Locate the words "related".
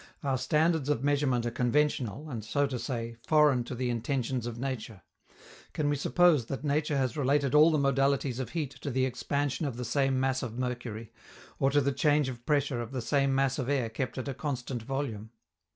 7.15-7.53